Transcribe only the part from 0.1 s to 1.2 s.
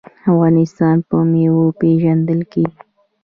افغانستان په